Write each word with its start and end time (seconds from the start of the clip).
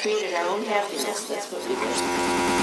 created 0.00 0.32
our 0.32 0.48
own 0.48 0.64
happiness, 0.64 1.28
that's 1.28 1.52
what 1.52 1.62
we 1.68 1.74
did. 1.74 2.59